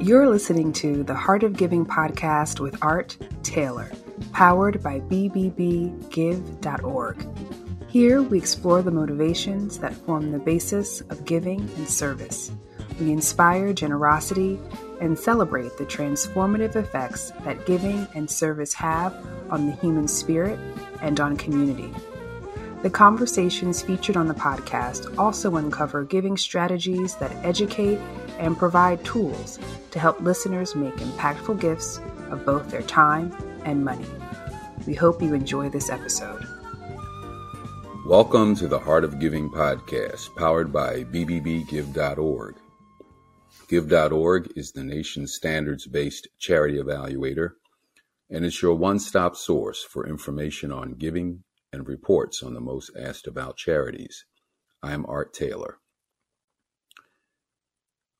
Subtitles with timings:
[0.00, 3.92] You're listening to the Heart of Giving podcast with Art Taylor,
[4.32, 5.56] powered by BBBGive.org.
[7.88, 12.50] Here we explore the motivations that form the basis of giving and service.
[13.00, 14.58] We inspire generosity
[15.00, 19.14] and celebrate the transformative effects that giving and service have
[19.48, 20.58] on the human spirit
[21.02, 21.92] and on community.
[22.82, 27.98] The conversations featured on the podcast also uncover giving strategies that educate
[28.38, 29.58] and provide tools
[29.90, 32.00] to help listeners make impactful gifts
[32.30, 34.06] of both their time and money.
[34.86, 36.42] We hope you enjoy this episode.
[38.06, 42.56] Welcome to the Heart of Giving podcast, powered by BBBGive.org.
[43.68, 47.50] Give.org is the nation's standards based charity evaluator
[48.30, 52.90] and it's your one stop source for information on giving and reports on the most
[52.98, 54.24] asked about charities.
[54.82, 55.78] I am Art Taylor.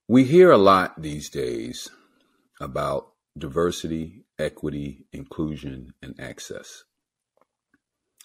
[0.09, 1.89] We hear a lot these days
[2.61, 6.85] about diversity, equity, inclusion, and access.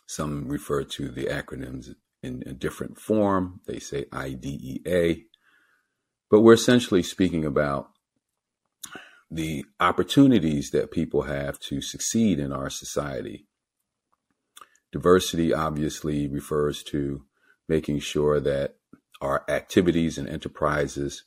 [0.07, 1.89] Some refer to the acronyms
[2.21, 3.61] in a different form.
[3.67, 5.17] They say IDEA.
[6.29, 7.89] But we're essentially speaking about
[9.29, 13.47] the opportunities that people have to succeed in our society.
[14.95, 17.25] Diversity obviously refers to
[17.67, 18.75] making sure that
[19.19, 21.25] our activities and enterprises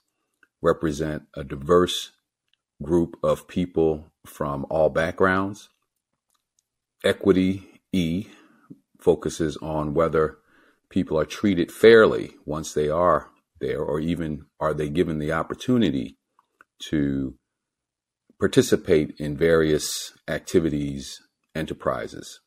[0.63, 2.13] represent a diverse
[2.83, 5.69] group of people from all backgrounds.
[7.05, 8.29] Equity E
[8.99, 10.39] focuses on whether
[10.89, 13.29] people are treated fairly once they are
[13.61, 16.17] there, or even are they given the opportunity
[16.85, 17.35] to
[18.41, 21.21] participate in various activities,
[21.55, 22.41] enterprises.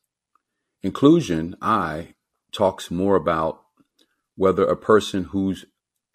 [0.82, 2.14] Inclusion, I,
[2.50, 3.62] talks more about
[4.36, 5.64] whether a person who's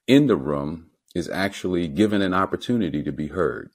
[0.08, 3.70] in the room is actually given an opportunity to be heard.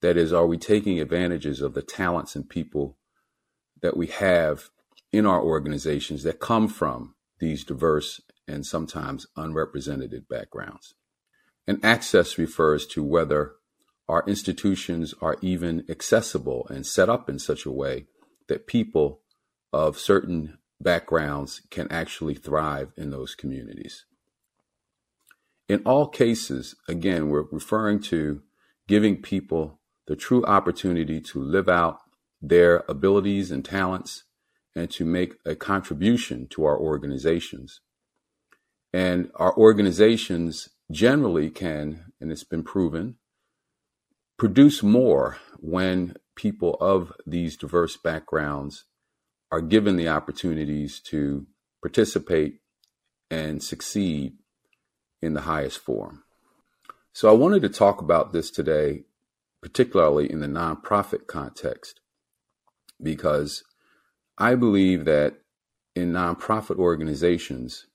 [0.00, 2.96] That is, are we taking advantages of the talents and people
[3.82, 4.70] that we have
[5.12, 10.94] in our organizations that come from these diverse and sometimes unrepresented backgrounds?
[11.66, 13.52] And access refers to whether
[14.08, 18.06] our institutions are even accessible and set up in such a way
[18.48, 19.20] that people
[19.72, 24.04] of certain backgrounds can actually thrive in those communities.
[25.68, 28.42] In all cases, again, we're referring to
[28.88, 32.00] giving people the true opportunity to live out
[32.42, 34.24] their abilities and talents
[34.74, 37.80] and to make a contribution to our organizations.
[38.92, 43.16] And our organizations generally can, and it's been proven,
[44.36, 48.86] produce more when people of these diverse backgrounds
[49.50, 51.46] are given the opportunities to
[51.82, 52.60] participate
[53.30, 54.34] and succeed
[55.22, 56.22] in the highest form.
[57.12, 59.04] So I wanted to talk about this today,
[59.60, 62.00] particularly in the nonprofit context,
[63.02, 63.64] because
[64.38, 65.40] I believe that
[65.94, 67.86] in nonprofit organizations,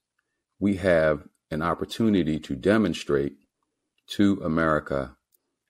[0.60, 3.38] we have an opportunity to demonstrate
[4.08, 5.16] to America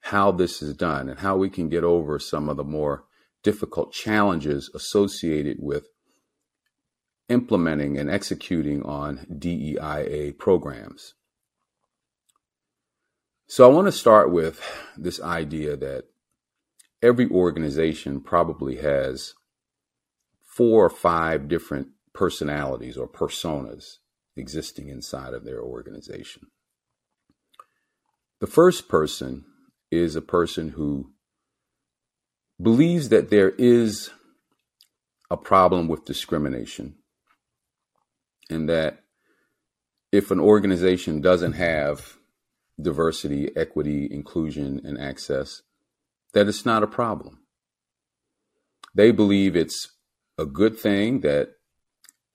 [0.00, 3.05] how this is done and how we can get over some of the more
[3.46, 5.86] difficult challenges associated with
[7.28, 11.14] implementing and executing on DEIA programs.
[13.46, 14.60] So I want to start with
[14.96, 16.06] this idea that
[17.00, 19.34] every organization probably has
[20.42, 23.98] four or five different personalities or personas
[24.36, 26.48] existing inside of their organization.
[28.40, 29.44] The first person
[29.92, 31.12] is a person who
[32.60, 34.10] believes that there is
[35.30, 36.94] a problem with discrimination
[38.48, 39.00] and that
[40.12, 42.16] if an organization doesn't have
[42.80, 45.62] diversity, equity, inclusion, and access,
[46.32, 47.40] that it's not a problem.
[48.94, 49.88] They believe it's
[50.38, 51.50] a good thing that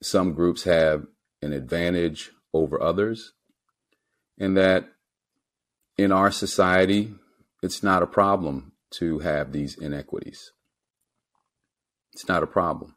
[0.02, 1.06] some groups have
[1.40, 3.32] an advantage over others,
[4.38, 4.88] and that
[5.96, 7.14] in our society,
[7.62, 10.52] it's not a problem to have these inequities.
[12.12, 12.96] It's not a problem.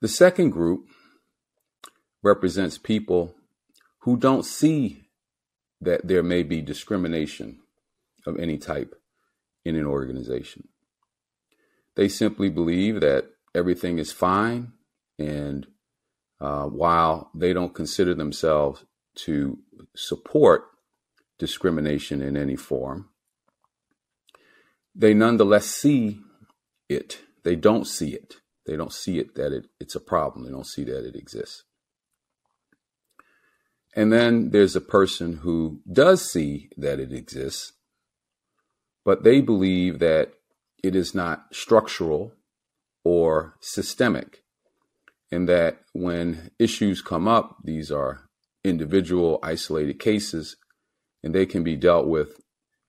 [0.00, 0.86] The second group
[2.22, 3.34] represents people
[4.00, 5.08] who don't see
[5.80, 7.60] that there may be discrimination
[8.26, 8.94] of any type
[9.64, 10.68] in an organization.
[11.96, 14.72] They simply believe that everything is fine,
[15.18, 15.66] and
[16.40, 18.84] uh, while they don't consider themselves
[19.16, 19.58] to
[19.96, 20.64] support
[21.38, 23.08] discrimination in any form,
[24.98, 26.20] they nonetheless see
[26.88, 27.20] it.
[27.44, 28.36] They don't see it.
[28.66, 30.44] They don't see it that it, it's a problem.
[30.44, 31.62] They don't see that it exists.
[33.94, 37.72] And then there's a person who does see that it exists,
[39.04, 40.32] but they believe that
[40.84, 42.32] it is not structural
[43.04, 44.42] or systemic,
[45.32, 48.28] and that when issues come up, these are
[48.64, 50.56] individual, isolated cases,
[51.22, 52.40] and they can be dealt with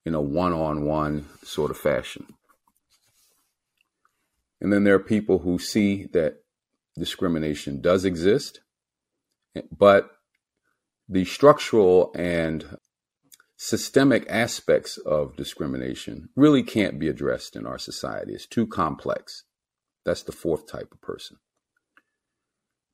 [0.09, 2.25] in a one on one sort of fashion.
[4.59, 6.37] And then there are people who see that
[6.97, 8.61] discrimination does exist,
[9.71, 10.09] but
[11.07, 12.77] the structural and
[13.55, 18.33] systemic aspects of discrimination really can't be addressed in our society.
[18.33, 19.43] It's too complex.
[20.05, 21.37] That's the fourth type of person.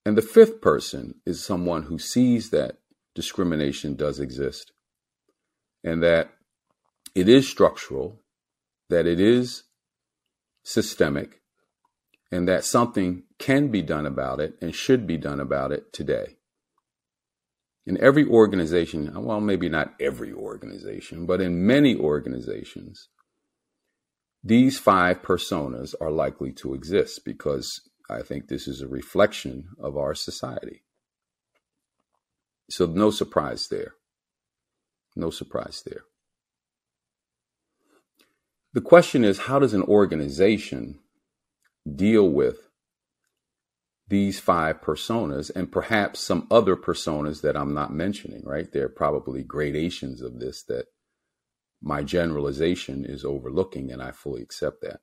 [0.06, 2.80] And the fifth person is someone who sees that
[3.14, 4.74] discrimination does exist
[5.82, 6.35] and that
[7.16, 8.22] it is structural,
[8.90, 9.64] that it is
[10.64, 11.42] systemic,
[12.32, 16.38] and that something can be done about it and should be done about it today.
[17.86, 23.10] In every organization, well, maybe not every organization, but in many organizations,
[24.44, 29.98] these five personas are likely to exist because I think this is a reflection of
[29.98, 30.84] our society.
[32.70, 33.94] So, no surprise there.
[35.16, 36.02] No surprise there.
[38.76, 41.00] The question is how does an organization
[41.90, 42.58] deal with
[44.10, 48.70] these five personas and perhaps some other personas that I'm not mentioning, right?
[48.70, 50.88] There are probably gradations of this that
[51.82, 55.00] my generalization is overlooking, and I fully accept that.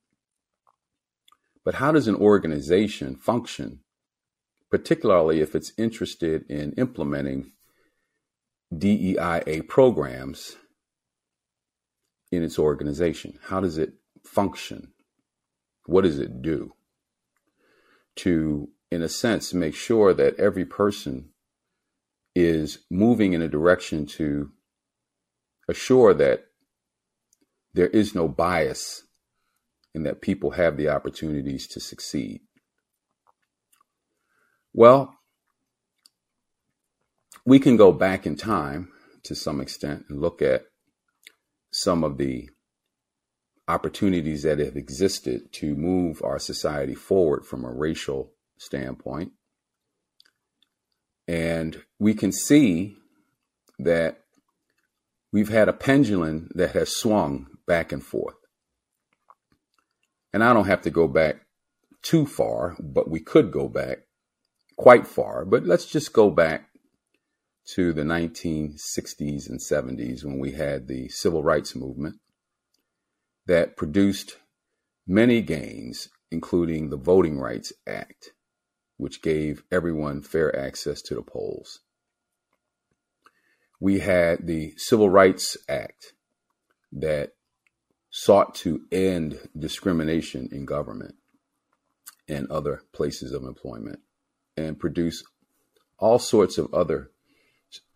[1.64, 3.80] But how does an organization function,
[4.70, 7.52] particularly if it's interested in implementing
[8.70, 10.56] DEIA programs
[12.32, 13.38] in its organization?
[13.44, 13.92] How does it
[14.24, 14.92] function?
[15.86, 16.72] What does it do
[18.16, 21.28] to, in a sense, make sure that every person
[22.34, 24.50] is moving in a direction to
[25.68, 26.46] assure that
[27.74, 29.02] there is no bias
[29.94, 32.40] and that people have the opportunities to succeed?
[34.72, 35.18] Well,
[37.44, 38.88] we can go back in time
[39.24, 40.64] to some extent and look at
[41.72, 42.48] some of the
[43.66, 49.32] opportunities that have existed to move our society forward from a racial standpoint.
[51.26, 52.96] And we can see
[53.78, 54.18] that
[55.32, 58.36] we've had a pendulum that has swung back and forth.
[60.32, 61.46] And I don't have to go back
[62.02, 63.98] too far, but we could go back
[64.76, 65.44] quite far.
[65.44, 66.68] But let's just go back
[67.64, 72.16] to the 1960s and 70s when we had the civil rights movement
[73.46, 74.38] that produced
[75.06, 78.32] many gains, including the Voting Rights Act,
[78.96, 81.80] which gave everyone fair access to the polls.
[83.80, 86.12] We had the Civil Rights Act
[86.92, 87.32] that
[88.10, 91.14] sought to end discrimination in government
[92.28, 94.00] and other places of employment
[94.56, 95.24] and produce
[95.98, 97.11] all sorts of other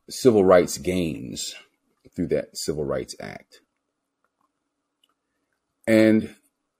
[0.09, 1.55] civil rights gains
[2.15, 3.61] through that Civil Rights Act.
[5.87, 6.35] And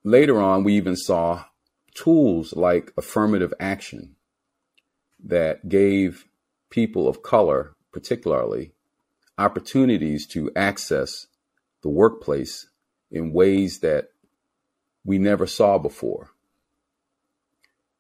[0.05, 1.45] later on, we even saw
[1.95, 4.17] tools like affirmative action
[5.25, 6.27] that gave
[6.71, 8.73] people of color, particularly,
[9.39, 11.27] opportunities to access
[11.83, 12.69] the workplace
[13.11, 14.09] in ways that
[15.05, 16.31] we never saw before.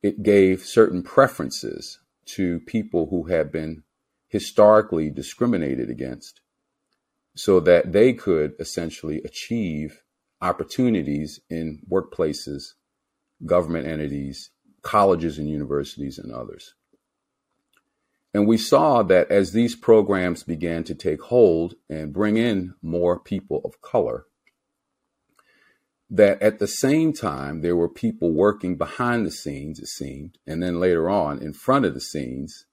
[0.02, 3.84] It gave certain preferences to people who had been
[4.36, 6.42] historically discriminated against
[7.34, 10.02] so that they could essentially achieve
[10.42, 12.74] opportunities in workplaces,
[13.46, 14.50] government entities,
[14.82, 16.74] colleges and universities, and others.
[18.34, 23.18] And we saw that as these programs began to take hold and bring in more
[23.18, 24.26] people of color,
[26.10, 30.62] that at the same time, there were people working behind the scenes, it seemed, and
[30.62, 32.66] then later on in front of the scenes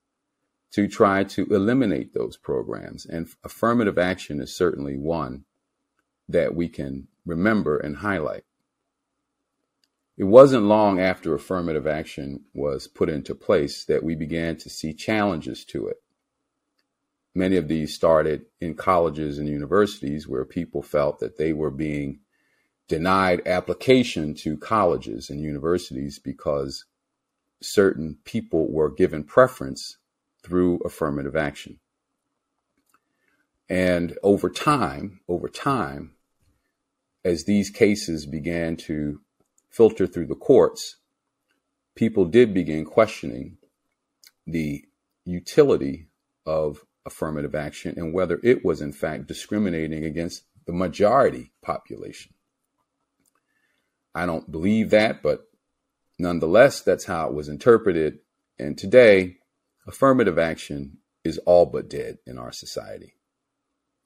[0.74, 3.06] to try to eliminate those programs.
[3.06, 5.44] And affirmative action is certainly one
[6.28, 8.42] that we can remember and highlight.
[10.16, 14.92] It wasn't long after affirmative action was put into place that we began to see
[14.92, 15.98] challenges to it.
[17.36, 22.18] Many of these started in colleges and universities where people felt that they were being
[22.88, 26.84] denied application to colleges and universities because
[27.62, 29.98] certain people were given preference
[30.44, 31.78] through affirmative action.
[33.68, 36.12] And over time, over time,
[37.24, 39.20] as these cases began to
[39.70, 40.96] filter through the courts,
[41.94, 43.56] people did begin questioning
[44.46, 44.84] the
[45.24, 46.08] utility
[46.44, 52.34] of affirmative action and whether it was in fact discriminating against the majority population.
[54.14, 55.48] I don't believe that, but
[56.18, 58.18] nonetheless, that's how it was interpreted.
[58.58, 59.38] And today,
[59.86, 63.14] affirmative action is all but dead in our society.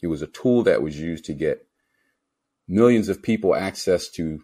[0.00, 1.66] It was a tool that was used to get
[2.68, 4.42] millions of people access to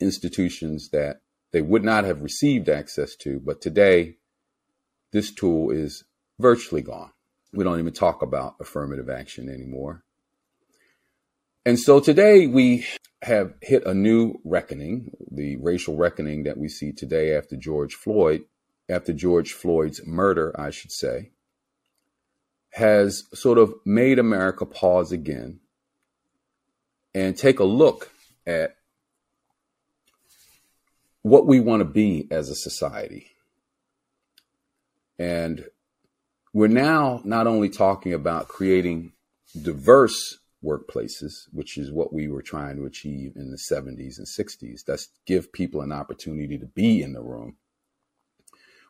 [0.00, 1.20] institutions that
[1.52, 3.40] they would not have received access to.
[3.40, 4.16] But today,
[5.12, 6.04] this tool is
[6.38, 7.12] virtually gone.
[7.52, 10.02] We don't even talk about affirmative action anymore.
[11.64, 12.86] And so today we
[13.22, 18.44] have hit a new reckoning, the racial reckoning that we see today after George Floyd,
[18.88, 21.30] after George Floyd's murder, I should say,
[22.70, 25.60] has sort of made America pause again
[27.14, 28.10] and take a look
[28.46, 28.76] at
[31.22, 33.32] what we want to be as a society.
[35.18, 35.64] And
[36.52, 39.12] we're now not only talking about creating
[39.60, 44.84] diverse workplaces, which is what we were trying to achieve in the 70s and 60s.
[44.86, 47.56] That's give people an opportunity to be in the room.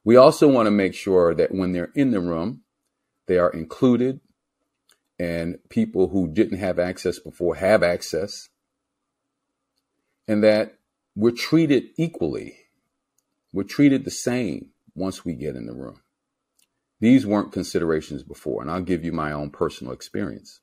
[0.07, 2.63] We also want to make sure that when they're in the room,
[3.27, 4.21] they are included
[5.19, 8.49] and people who didn't have access before have access,
[10.29, 10.79] and that
[11.17, 12.57] we're treated equally.
[13.53, 16.01] We're treated the same once we get in the room.
[17.01, 20.61] These weren't considerations before, and I'll give you my own personal experience.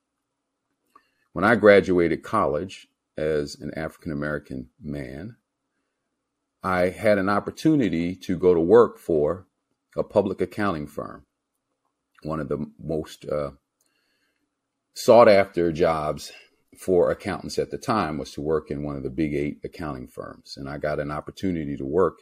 [1.33, 5.35] When I graduated college as an African American man,
[6.63, 9.47] I had an opportunity to go to work for
[9.97, 11.25] a public accounting firm,
[12.23, 13.51] one of the most uh,
[14.93, 16.31] sought after jobs
[16.77, 20.07] for accountants at the time was to work in one of the big eight accounting
[20.07, 20.55] firms.
[20.57, 22.19] And I got an opportunity to work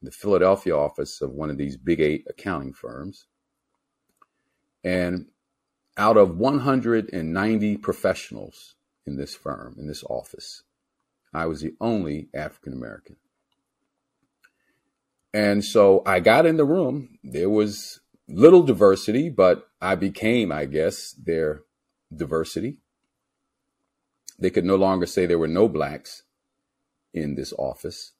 [0.00, 3.26] the Philadelphia office of one of these big eight accounting firms.
[4.82, 5.26] And
[5.96, 8.74] out of 190 professionals
[9.06, 10.62] in this firm, in this office,
[11.32, 13.16] I was the only African American.
[15.34, 17.18] And so I got in the room.
[17.24, 21.62] There was little diversity, but I became, I guess, their
[22.14, 22.78] diversity.
[24.38, 26.22] They could no longer say there were no blacks
[27.14, 28.12] in this office.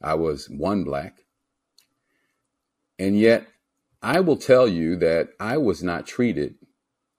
[0.00, 1.24] I was one black.
[2.98, 3.46] And yet
[4.02, 6.56] I will tell you that I was not treated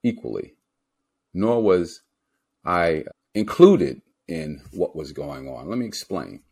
[0.04, 0.56] equally,
[1.34, 2.02] nor was
[2.66, 5.68] I included in what was going on.
[5.68, 6.44] Let me explain.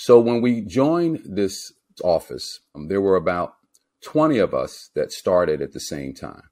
[0.00, 1.72] So, when we joined this
[2.04, 3.54] office, um, there were about
[4.02, 6.44] 20 of us that started at the same time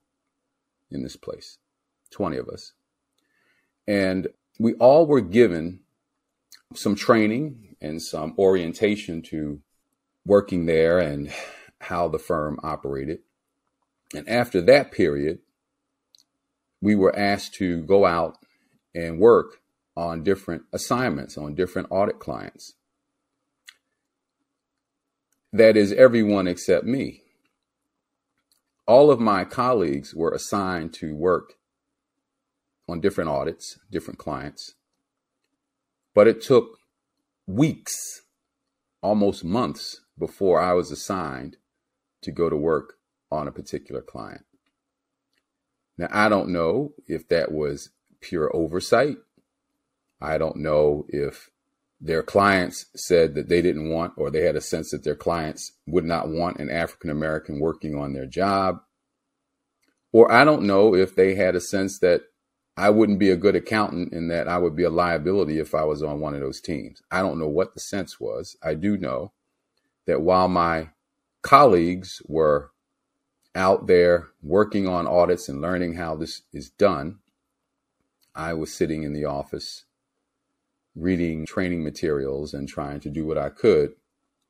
[0.91, 1.59] in this place
[2.11, 2.73] 20 of us.
[3.87, 4.27] And
[4.59, 5.83] we all were given
[6.75, 9.61] some training and some orientation to
[10.25, 11.33] working there and
[11.81, 13.21] how the firm operated.
[14.13, 15.39] And after that period,
[16.81, 18.39] we were asked to go out
[18.93, 19.61] and work
[19.97, 22.75] on different assignments, on different audit clients.
[25.53, 27.23] That is everyone except me.
[28.87, 31.55] All of my colleagues were assigned to work
[32.89, 34.75] on different audits, different clients.
[36.15, 36.79] But it took
[37.47, 38.23] weeks,
[39.03, 41.57] almost months, before I was assigned
[42.23, 42.95] to go to work
[43.31, 44.43] on a particular client.
[45.99, 49.17] Now, I don't know if that was pure oversight.
[50.21, 51.51] I don't know if
[52.01, 55.73] their clients said that they didn't want, or they had a sense that their clients
[55.87, 58.81] would not want an African American working on their job.
[60.13, 62.23] Or I don't know if they had a sense that
[62.77, 65.85] I wouldn't be a good accountant and that I would be a liability if I
[65.85, 67.01] was on one of those teams.
[67.11, 68.57] I don't know what the sense was.
[68.63, 69.33] I do know
[70.07, 70.91] that while my
[71.41, 72.71] colleagues were
[73.55, 77.19] out there working on audits and learning how this is done,
[78.35, 79.86] I was sitting in the office
[80.97, 83.95] reading training materials and trying to do what I could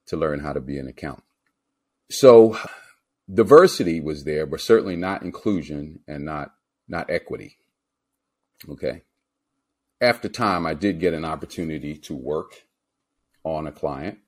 [0.07, 1.25] to learn how to be an accountant.
[2.11, 2.59] So
[3.33, 6.53] diversity was there, but certainly not inclusion and not
[6.89, 7.59] not equity.
[8.69, 9.03] Okay.
[10.01, 12.67] After time, I did get an opportunity to work
[13.45, 14.19] on a client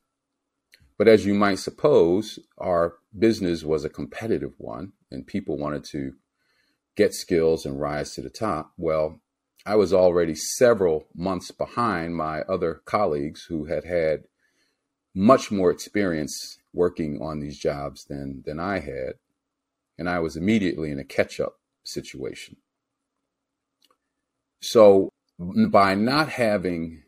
[0.98, 6.14] but as you might suppose, our business was a competitive one and people wanted to
[6.96, 8.72] get skills and rise to the top.
[8.76, 9.20] Well,
[9.68, 14.24] I was already several months behind my other colleagues who had had
[15.14, 19.16] much more experience working on these jobs than, than I had.
[19.98, 22.56] And I was immediately in a catch up situation.
[24.62, 27.02] So, by not having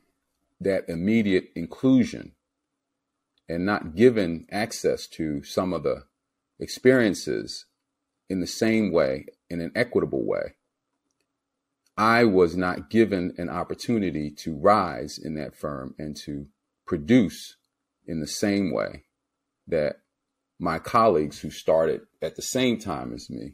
[0.61, 2.33] that immediate inclusion
[3.49, 6.05] and not given access to some of the
[6.59, 7.64] experiences
[8.29, 10.57] in the same way, in an equitable way,
[12.00, 16.47] I was not given an opportunity to rise in that firm and to
[16.87, 17.57] produce
[18.07, 19.04] in the same way
[19.66, 19.97] that
[20.59, 23.52] my colleagues who started at the same time as me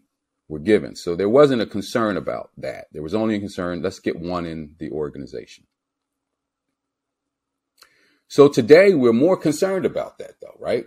[0.49, 0.95] were given.
[0.95, 2.87] So there wasn't a concern about that.
[2.93, 5.65] There was only a concern, let's get one in the organization.
[8.29, 10.85] So today we're more concerned about that though, right?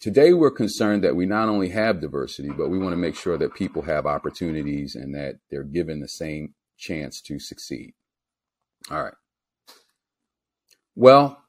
[0.00, 3.38] Today we're concerned that we not only have diversity, but we want to make sure
[3.38, 7.94] that people have opportunities and that they're given the same chance to succeed.
[8.90, 9.14] All right.
[10.94, 11.42] Well,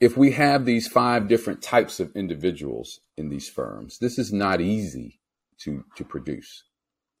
[0.00, 4.60] if we have these five different types of individuals in these firms, this is not
[4.60, 5.20] easy
[5.58, 6.64] to, to produce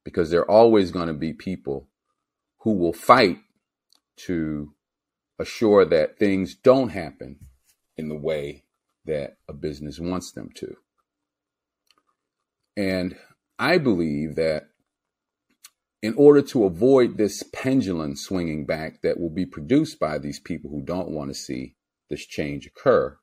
[0.04, 1.88] because there are always going to be people
[2.58, 3.38] who will fight
[4.16, 4.72] to
[5.38, 7.38] assure that things don't happen
[7.96, 8.64] in the way
[9.04, 10.76] that a business wants them to.
[12.76, 13.16] And
[13.58, 14.68] I believe that
[16.02, 20.70] in order to avoid this pendulum swinging back that will be produced by these people
[20.70, 21.74] who don't want to see
[22.10, 23.16] this change occur,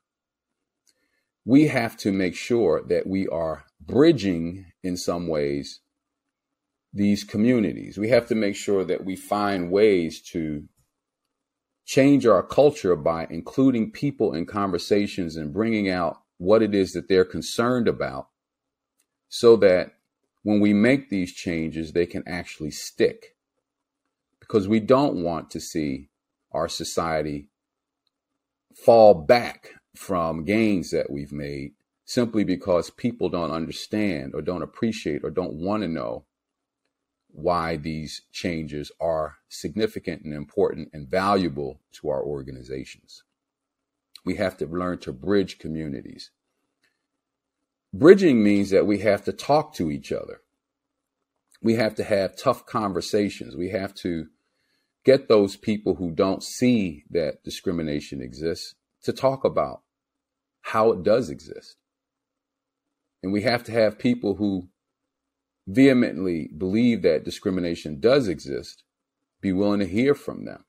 [1.44, 5.80] we have to make sure that we are bridging in some ways
[6.92, 7.98] these communities.
[7.98, 10.64] We have to make sure that we find ways to
[11.84, 17.08] change our culture by including people in conversations and bringing out what it is that
[17.08, 18.28] they're concerned about
[19.28, 19.92] so that
[20.44, 23.34] when we make these changes, they can actually stick.
[24.38, 26.10] Because we don't want to see
[26.52, 27.48] our society
[28.76, 31.72] fall back from gains that we've made
[32.04, 36.26] simply because people don't understand or don't appreciate or don't want to know
[37.28, 43.24] why these changes are significant and important and valuable to our organizations.
[44.24, 46.30] We have to learn to bridge communities.
[47.96, 50.40] Bridging means that we have to talk to each other.
[51.62, 53.54] We have to have tough conversations.
[53.54, 54.26] We have to
[55.04, 59.82] get those people who don't see that discrimination exists to talk about
[60.62, 61.76] how it does exist.
[63.22, 64.70] And we have to have people who
[65.68, 68.82] vehemently believe that discrimination does exist
[69.40, 70.64] be willing to hear from them.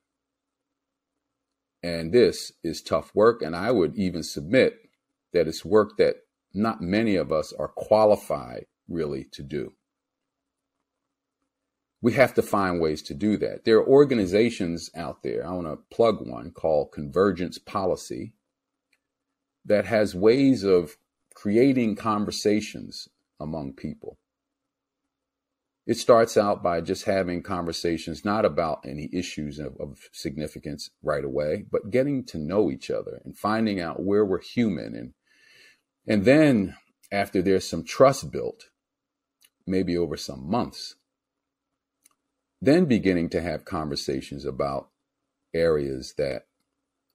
[1.81, 3.41] And this is tough work.
[3.41, 4.77] And I would even submit
[5.33, 6.17] that it's work that
[6.55, 9.73] not many of us are qualified really to do.
[12.01, 13.65] We have to find ways to do that.
[13.65, 18.33] There are organizations out there, I want to plug one called Convergence Policy,
[19.65, 20.97] that has ways of
[21.33, 24.17] creating conversations among people.
[25.87, 31.23] It starts out by just having conversations not about any issues of, of, significance right
[31.23, 35.13] away, but getting to know each other and finding out where we're human and
[36.07, 36.75] and then
[37.11, 38.65] after there's some trust built,
[39.65, 40.95] maybe over some months,
[42.61, 44.89] then beginning to have conversations about
[45.53, 46.45] areas that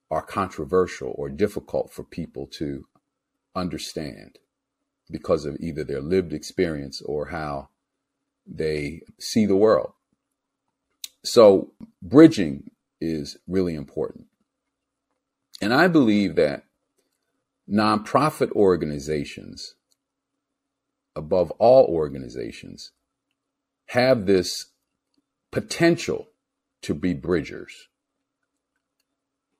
[0.09, 2.85] are controversial or difficult for people to
[3.55, 4.37] understand
[5.09, 7.69] because of either their lived experience or how
[8.45, 9.93] they see the world.
[11.23, 14.27] So, bridging is really important.
[15.61, 16.63] And I believe that
[17.71, 19.75] nonprofit organizations,
[21.15, 22.91] above all organizations,
[23.87, 24.71] have this
[25.51, 26.27] potential
[26.81, 27.87] to be bridgers.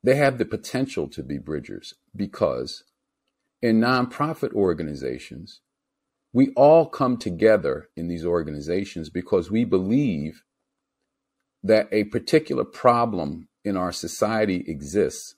[0.03, 2.83] They have the potential to be bridgers because
[3.61, 5.61] in nonprofit organizations,
[6.33, 10.43] we all come together in these organizations because we believe
[11.63, 15.35] that a particular problem in our society exists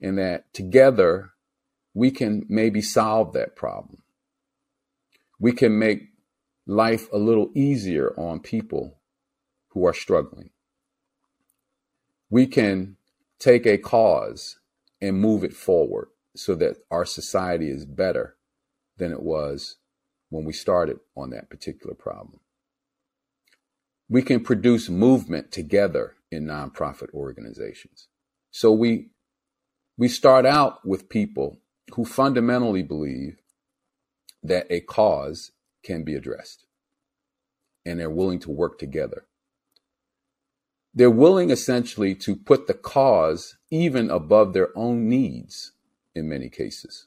[0.00, 1.32] and that together
[1.94, 4.02] we can maybe solve that problem.
[5.40, 6.08] We can make
[6.66, 8.98] life a little easier on people
[9.70, 10.50] who are struggling.
[12.30, 12.96] We can
[13.38, 14.58] take a cause
[15.00, 18.36] and move it forward so that our society is better
[18.96, 19.76] than it was
[20.28, 22.40] when we started on that particular problem.
[24.08, 28.08] We can produce movement together in nonprofit organizations.
[28.50, 29.10] So we
[29.96, 31.58] we start out with people
[31.94, 33.38] who fundamentally believe
[34.42, 36.66] that a cause can be addressed
[37.84, 39.26] and they're willing to work together.
[40.94, 45.72] They're willing essentially to put the cause even above their own needs
[46.14, 47.06] in many cases.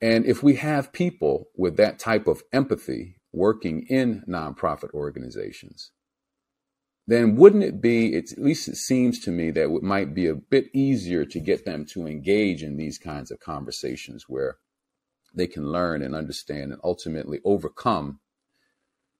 [0.00, 5.92] And if we have people with that type of empathy working in nonprofit organizations,
[7.06, 10.34] then wouldn't it be, at least it seems to me that it might be a
[10.34, 14.56] bit easier to get them to engage in these kinds of conversations where
[15.34, 18.18] they can learn and understand and ultimately overcome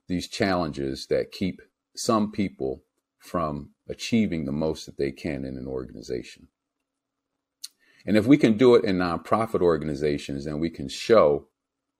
[0.08, 1.60] these challenges that keep
[1.94, 2.82] some people
[3.18, 6.48] from achieving the most that they can in an organization.
[8.04, 11.48] And if we can do it in nonprofit organizations, then we can show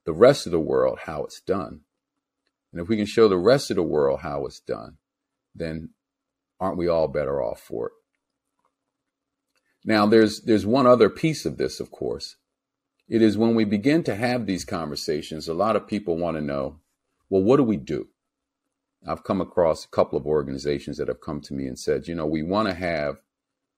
[0.05, 1.81] the rest of the world how it's done.
[2.72, 4.99] And if we can show the rest of the world how it's done,
[5.56, 5.90] then
[6.60, 7.92] aren't we all better off for it?
[9.84, 12.36] Now, there's there's one other piece of this, of course.
[13.08, 16.42] It is when we begin to have these conversations, a lot of people want to
[16.42, 16.80] know,
[17.30, 18.08] well, what do we do?
[19.06, 22.16] I've come across a couple of organizations that have come to me and said, you
[22.16, 23.18] know, we want to have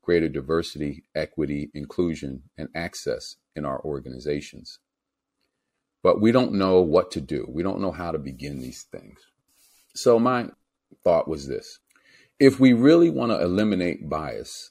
[0.03, 4.79] greater diversity, equity, inclusion, and access in our organizations.
[6.03, 7.47] But we don't know what to do.
[7.47, 9.19] We don't know how to begin these things.
[9.95, 10.49] So my
[11.05, 11.79] thought was this.
[12.39, 14.71] If we really want to eliminate bias,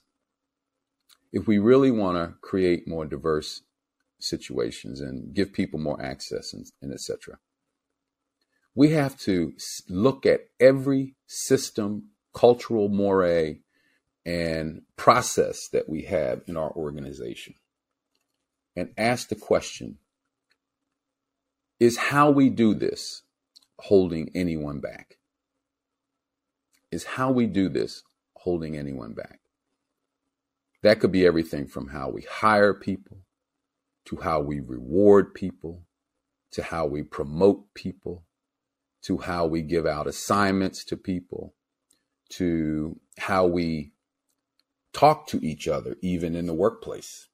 [1.33, 3.61] if we really want to create more diverse
[4.19, 7.39] situations and give people more access and, and etc.,
[8.73, 9.53] we have to
[9.89, 13.59] look at every system, cultural moray,
[14.25, 17.55] and process that we have in our organization
[18.75, 19.97] and ask the question
[21.79, 23.23] is how we do this
[23.79, 25.16] holding anyone back?
[26.91, 28.03] Is how we do this
[28.35, 29.39] holding anyone back?
[30.83, 33.19] That could be everything from how we hire people
[34.05, 35.83] to how we reward people
[36.51, 38.23] to how we promote people
[39.07, 41.53] to how we give out assignments to people,
[42.29, 43.93] to how we
[44.91, 47.29] talk to each other, even in the workplace,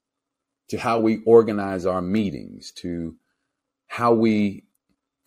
[0.69, 3.15] to how we organize our meetings, to
[3.87, 4.65] how we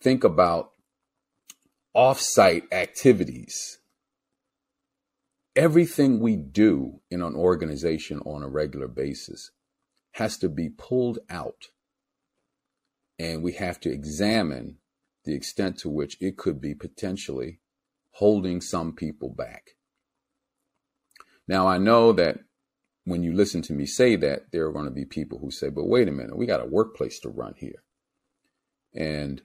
[0.01, 0.71] think about
[1.93, 3.79] offsite activities.
[5.57, 9.49] Everything we do in an organization on a regular basis
[10.11, 11.69] has to be pulled out
[13.17, 14.77] and we have to examine
[15.25, 17.59] the extent to which it could be potentially
[18.11, 19.71] holding some people back.
[21.47, 22.37] Now, I know that
[23.05, 25.69] when you listen to me say that, there are going to be people who say,
[25.69, 27.83] but wait a minute, we got a workplace to run here.
[28.93, 29.41] And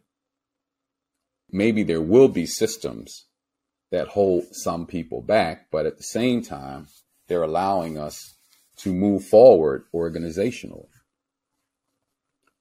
[1.51, 3.27] maybe there will be systems
[3.93, 6.89] that hold some people back, but at the same time,
[7.29, 8.35] they're allowing us
[8.79, 10.89] to move forward organizationally.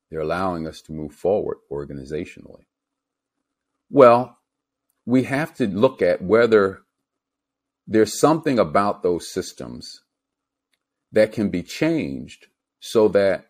[0.10, 2.66] They're allowing us to move forward organizationally.
[3.90, 4.38] Well,
[5.06, 6.82] we have to look at whether
[7.88, 10.02] there's something about those systems
[11.14, 12.48] that can be changed
[12.82, 13.48] so that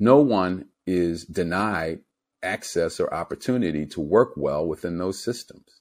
[0.00, 2.00] no one is denied
[2.42, 5.77] access or opportunity to work well within those systems.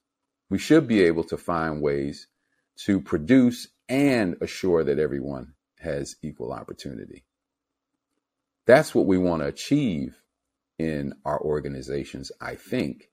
[0.49, 2.27] We should be able to find ways
[2.85, 7.25] to produce and assure that everyone has equal opportunity.
[8.65, 10.21] That's what we want to achieve
[10.77, 13.09] in our organizations, I think,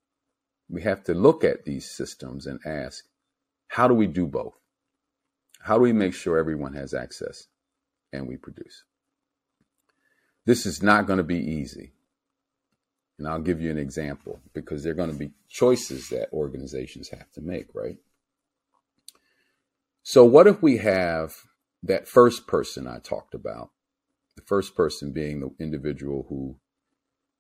[0.68, 3.04] we have to look at these systems and ask,
[3.68, 4.54] how do we do both?
[5.60, 7.46] How do we make sure everyone has access
[8.12, 8.84] and we produce?
[10.46, 11.92] This is not going to be easy.
[13.18, 17.10] And I'll give you an example because there are going to be choices that organizations
[17.10, 17.96] have to make, right?
[20.02, 21.34] So, what if we have
[21.82, 23.70] that first person I talked about,
[24.36, 26.56] the first person being the individual who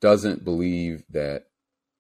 [0.00, 1.46] doesn't believe that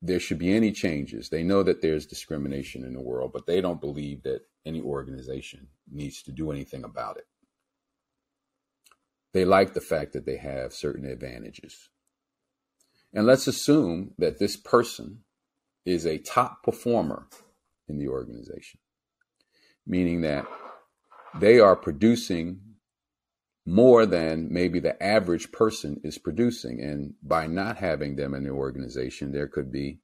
[0.00, 1.30] there should be any changes.
[1.30, 5.68] They know that there's discrimination in the world, but they don't believe that any organization
[5.90, 7.26] needs to do anything about it.
[9.32, 11.88] They like the fact that they have certain advantages.
[13.14, 15.20] And let's assume that this person
[15.86, 17.28] is a top performer
[17.88, 18.80] in the organization,
[19.86, 20.46] meaning that
[21.38, 22.60] they are producing
[23.66, 26.80] more than maybe the average person is producing.
[26.80, 30.00] And by not having them in the organization, there could be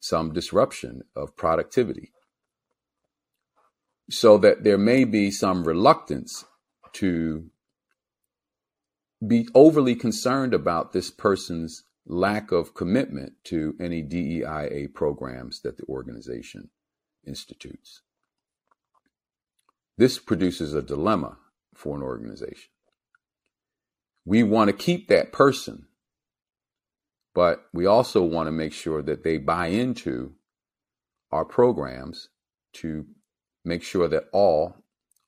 [0.00, 2.12] some disruption of productivity.
[4.10, 6.44] So that there may be some reluctance
[6.94, 7.50] to
[9.26, 15.84] be overly concerned about this person's lack of commitment to any DEIA programs that the
[15.84, 16.70] organization
[17.26, 18.02] institutes.
[19.96, 21.38] This produces a dilemma
[21.74, 22.70] for an organization.
[24.24, 25.86] We want to keep that person,
[27.34, 30.34] but we also want to make sure that they buy into
[31.30, 32.28] our programs
[32.74, 33.06] to
[33.64, 34.76] make sure that all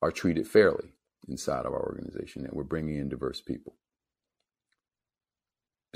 [0.02, 0.92] are treated fairly
[1.28, 3.76] inside of our organization, that we're bringing in diverse people.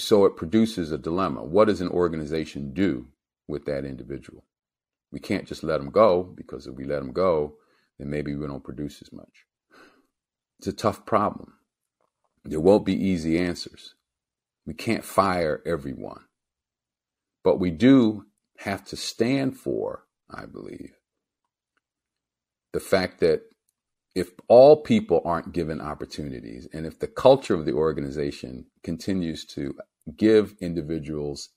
[0.00, 1.44] So it produces a dilemma.
[1.44, 3.08] What does an organization do
[3.46, 4.44] with that individual?
[5.12, 7.56] We can't just let them go because if we let them go,
[7.98, 9.44] then maybe we don't produce as much.
[10.58, 11.54] It's a tough problem.
[12.44, 13.94] There won't be easy answers.
[14.64, 16.22] We can't fire everyone.
[17.44, 18.24] But we do
[18.58, 20.94] have to stand for, I believe,
[22.72, 23.42] the fact that
[24.14, 29.74] if all people aren't given opportunities and if the culture of the organization continues to
[30.16, 31.50] give individuals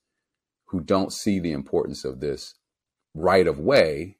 [0.67, 2.55] who don't see the importance of this
[3.13, 4.17] right of way,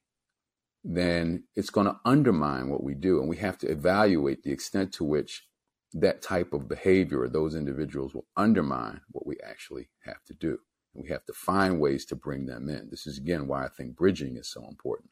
[0.84, 3.20] then it's going to undermine what we do.
[3.20, 5.48] And we have to evaluate the extent to which
[5.94, 10.60] that type of behavior or those individuals will undermine what we actually have to do.
[10.94, 12.90] And we have to find ways to bring them in.
[12.90, 15.10] This is again why I think bridging is so important.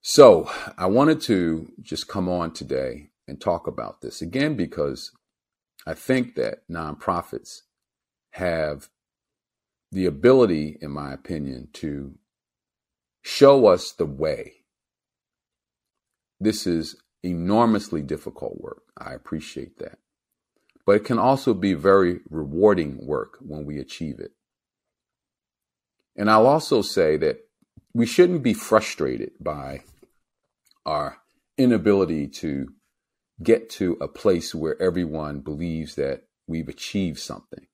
[0.00, 5.10] So I wanted to just come on today and talk about this again because
[5.88, 7.62] I think that nonprofits
[8.32, 8.90] have
[9.90, 12.18] the ability, in my opinion, to
[13.22, 14.64] show us the way.
[16.38, 18.82] This is enormously difficult work.
[18.98, 19.98] I appreciate that.
[20.84, 24.32] But it can also be very rewarding work when we achieve it.
[26.14, 27.38] And I'll also say that
[27.94, 29.84] we shouldn't be frustrated by
[30.84, 31.16] our
[31.56, 32.74] inability to
[33.42, 37.66] get to a place where everyone believes that we've achieved something.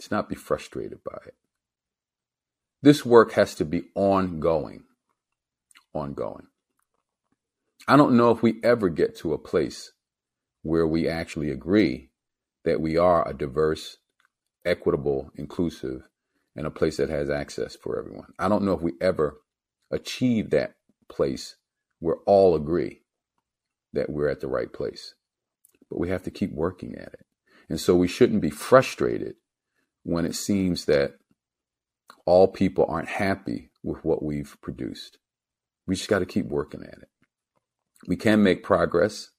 [0.00, 1.34] To not be frustrated by it.
[2.82, 4.84] This work has to be ongoing.
[5.94, 6.46] Ongoing.
[7.86, 9.92] I don't know if we ever get to a place
[10.62, 12.10] where we actually agree
[12.64, 13.98] that we are a diverse,
[14.64, 16.08] equitable, inclusive,
[16.54, 18.32] and a place that has access for everyone.
[18.38, 19.40] I don't know if we ever
[19.90, 20.74] achieve that
[21.08, 21.56] place
[21.98, 23.01] where all agree
[23.92, 25.14] that we're at the right place.
[25.90, 27.26] But we have to keep working at it.
[27.68, 29.36] And so we shouldn't be frustrated
[30.02, 31.14] when it seems that
[32.26, 35.18] all people aren't happy with what we've produced.
[35.86, 37.08] We just got to keep working at it.
[38.06, 39.30] We can make progress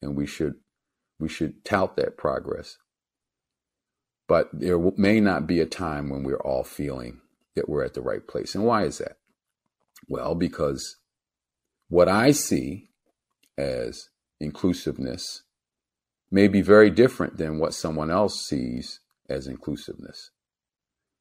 [0.00, 0.54] and we should
[1.18, 2.78] we should tout that progress.
[4.26, 7.20] But there may not be a time when we're all feeling
[7.56, 8.54] that we're at the right place.
[8.54, 9.18] And why is that?
[10.08, 10.96] Well, because
[11.88, 12.89] what I see
[13.60, 14.08] as
[14.40, 15.42] inclusiveness
[16.30, 20.30] may be very different than what someone else sees as inclusiveness.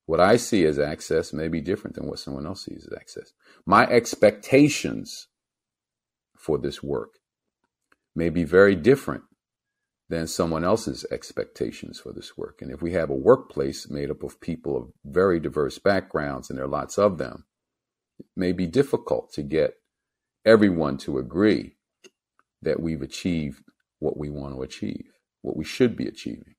[0.05, 3.33] What I see as access may be different than what someone else sees as access.
[3.65, 5.27] My expectations
[6.37, 7.19] for this work
[8.15, 9.23] may be very different
[10.07, 12.61] than someone else's expectations for this work.
[12.61, 16.57] And if we have a workplace made up of people of very diverse backgrounds, and
[16.57, 17.45] there are lots of them,
[18.17, 19.75] it may be difficult to get
[20.43, 21.75] everyone to agree
[22.61, 23.63] that we've achieved
[23.99, 25.05] what we want to achieve,
[25.41, 26.55] what we should be achieving.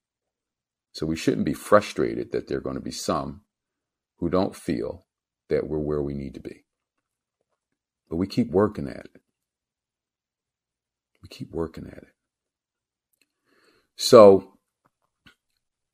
[0.92, 3.42] So we shouldn't be frustrated that there are going to be some
[4.18, 5.06] who don't feel
[5.48, 6.64] that we're where we need to be.
[8.08, 9.20] But we keep working at it.
[11.22, 12.14] We keep working at it.
[13.96, 14.54] So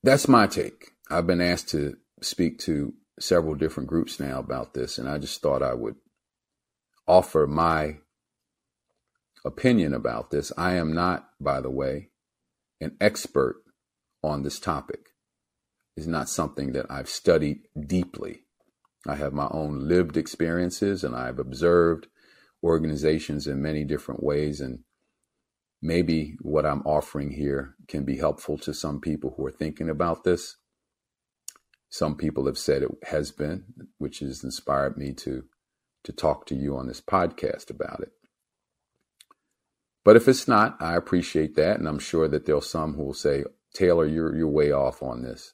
[0.03, 0.93] that's my take.
[1.11, 5.43] I've been asked to speak to several different groups now about this, and I just
[5.43, 5.97] thought I would
[7.07, 7.99] offer my
[9.47, 10.53] opinion about this.
[10.59, 12.11] I am not, by the way,
[12.81, 13.63] an expert
[14.23, 15.11] on this topic.
[15.97, 18.41] It's not something that I've studied deeply.
[19.07, 22.09] I have my own lived experiences and I've observed
[22.63, 24.61] organizations in many different ways.
[24.61, 24.81] And
[25.81, 30.25] maybe what I'm offering here can be helpful to some people who are thinking about
[30.25, 30.57] this.
[31.89, 33.65] Some people have said it has been,
[33.99, 35.45] which has inspired me to
[36.05, 38.13] to talk to you on this podcast about it.
[40.07, 41.81] But if it's not, I appreciate that.
[41.81, 43.43] And I'm sure that there'll some who will say,
[43.75, 45.53] Taylor, you're, you're way off on this.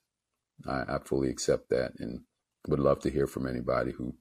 [0.69, 2.21] I, I fully accept that and
[2.69, 4.15] would love to hear from anybody who,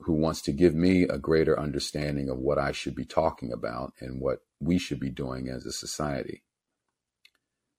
[0.00, 3.92] who wants to give me a greater understanding of what I should be talking about
[4.00, 6.42] and what we should be doing as a society.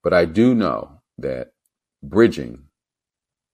[0.03, 1.53] But I do know that
[2.03, 2.65] bridging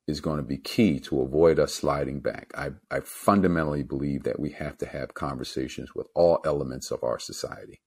[0.06, 2.52] is going to be key to avoid us sliding back.
[2.58, 7.20] I, I fundamentally believe that we have to have conversations with all elements of our
[7.20, 7.80] society.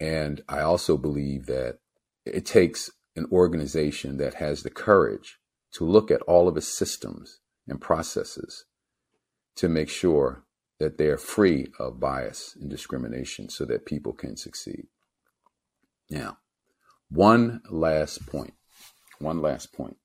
[0.00, 1.78] And I also believe that
[2.24, 5.38] it takes an organization that has the courage
[5.72, 8.64] to look at all of its systems and processes
[9.56, 10.44] to make sure
[10.80, 14.86] that they are free of bias and discrimination so that people can succeed.
[16.10, 16.38] Now,
[17.08, 18.54] one last point.
[19.20, 19.96] One last point.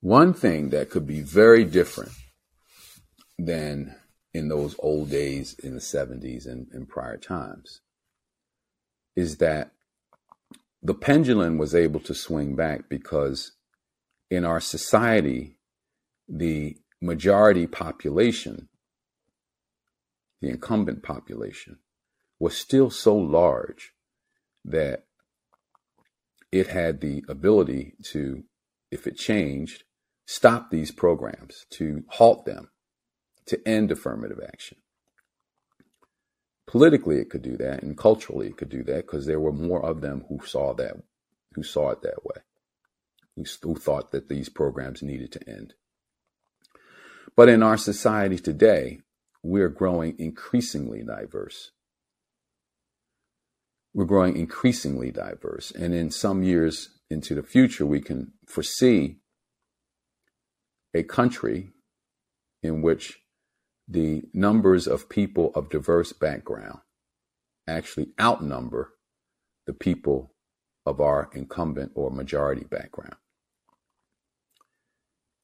[0.00, 2.12] One thing that could be very different
[3.38, 3.96] than
[4.32, 7.80] in those old days in the 70s and, and prior times
[9.16, 9.72] is that
[10.82, 13.52] the pendulum was able to swing back because
[14.30, 15.58] in our society,
[16.28, 18.68] the majority population,
[20.40, 21.78] the incumbent population,
[22.38, 23.92] was still so large
[24.64, 25.04] that
[26.52, 28.44] it had the ability to
[28.90, 29.84] if it changed,
[30.26, 32.70] stop these programs, to halt them,
[33.46, 34.78] to end affirmative action.
[36.66, 39.84] Politically, it could do that, and culturally, it could do that because there were more
[39.84, 40.96] of them who saw that,
[41.54, 42.42] who saw it that way,
[43.36, 45.74] who, who thought that these programs needed to end.
[47.36, 49.00] But in our society today,
[49.42, 51.70] we're growing increasingly diverse.
[53.94, 55.70] We're growing increasingly diverse.
[55.70, 59.18] And in some years into the future, we can foresee
[60.92, 61.70] a country
[62.62, 63.20] in which
[63.88, 66.80] the numbers of people of diverse background
[67.68, 68.92] actually outnumber
[69.66, 70.32] the people
[70.84, 73.16] of our incumbent or majority background.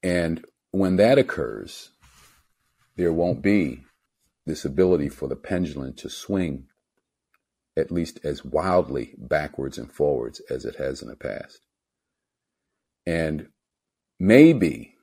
[0.01, 1.91] And when that occurs,
[2.95, 3.83] there won't be
[4.45, 6.67] this ability for the pendulum to swing
[7.75, 11.59] at least as wildly backwards and forwards as it has in the past.
[13.05, 13.49] And
[14.19, 14.95] maybe,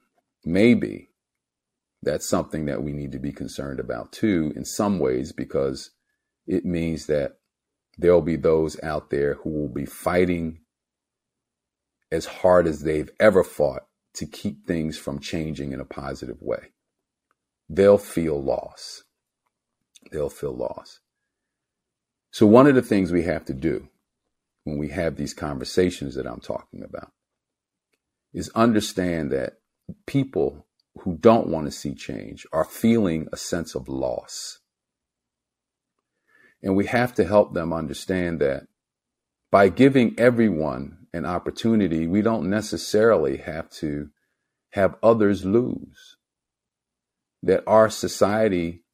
[0.45, 1.10] maybe
[2.03, 5.91] that's something that we need to be concerned about too, in some ways, because
[6.47, 7.39] it means that
[7.99, 10.61] there'll be those out there who will be fighting
[12.11, 16.73] as hard as they've ever fought to keep things from changing in a positive way.
[17.69, 19.05] They'll feel loss.
[20.11, 21.01] They'll feel loss.
[22.33, 23.89] So, one of the things we have to do
[24.65, 27.13] when we have these conversations that I'm talking about
[28.33, 29.59] is understand that
[30.07, 30.67] people
[31.03, 34.59] who don't want to see change are feeling a sense of loss.
[36.63, 38.65] And we have to help them understand that
[39.51, 44.11] by giving everyone an opportunity, we don't necessarily have to
[44.73, 46.17] have others lose.
[47.43, 48.85] That our society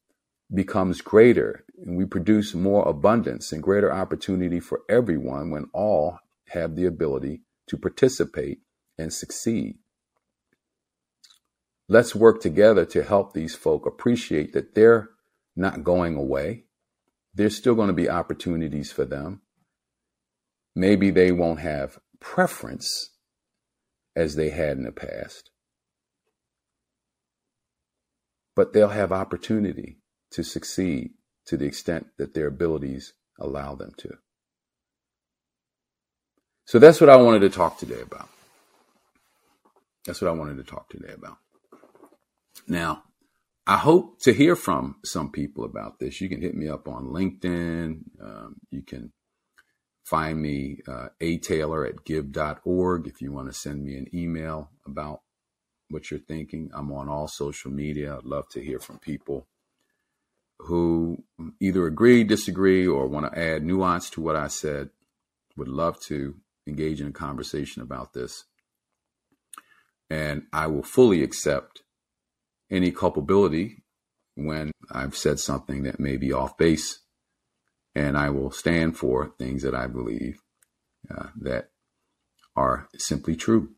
[0.53, 6.75] becomes greater and we produce more abundance and greater opportunity for everyone when all have
[6.75, 8.59] the ability to participate
[8.97, 9.77] and succeed.
[11.89, 15.09] Let's work together to help these folk appreciate that they're
[15.55, 16.65] not going away.
[17.33, 19.41] There's still going to be opportunities for them.
[20.75, 23.11] Maybe they won't have preference
[24.15, 25.51] as they had in the past,
[28.55, 29.99] but they'll have opportunity
[30.31, 31.11] to succeed
[31.45, 34.09] to the extent that their abilities allow them to.
[36.65, 38.27] So that's what I wanted to talk today about.
[40.05, 41.37] That's what I wanted to talk today about.
[42.67, 43.03] Now,
[43.65, 46.21] I hope to hear from some people about this.
[46.21, 47.99] You can hit me up on LinkedIn.
[48.21, 49.11] Um, you can
[50.05, 54.71] find me uh, a taylor at give.org if you want to send me an email
[54.85, 55.21] about
[55.89, 56.69] what you're thinking.
[56.73, 58.15] I'm on all social media.
[58.15, 59.47] I'd love to hear from people
[60.59, 61.23] who
[61.61, 64.89] either agree, disagree, or want to add nuance to what I said.
[65.55, 68.45] Would love to engage in a conversation about this.
[70.09, 71.83] And I will fully accept
[72.69, 73.83] any culpability
[74.35, 76.99] when I've said something that may be off base.
[77.95, 80.39] And I will stand for things that I believe
[81.09, 81.69] uh, that
[82.55, 83.69] are simply true,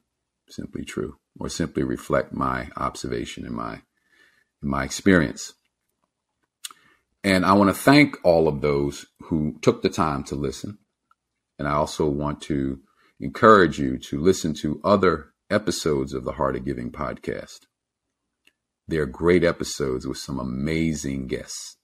[0.50, 3.82] simply true, or simply reflect my observation and my,
[4.62, 5.54] my experience.
[7.24, 10.80] And I want to thank all of those who took the time to listen.
[11.58, 12.80] And I also want to
[13.20, 17.60] encourage you to listen to other episodes of the Heart of Giving podcast.
[18.90, 21.78] They're great episodes with some amazing guests.